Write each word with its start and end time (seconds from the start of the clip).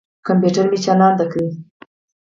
کمپیوټر 0.27 0.65
مې 0.71 0.77
چالاند 0.85 1.19
دي. 1.31 1.45